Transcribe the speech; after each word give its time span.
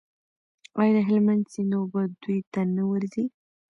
آیا 0.79 0.91
د 0.95 0.97
هلمند 1.07 1.43
سیند 1.53 1.71
اوبه 1.77 2.01
دوی 2.21 2.39
ته 2.51 2.61
نه 2.75 2.83
ورځي؟ 2.89 3.25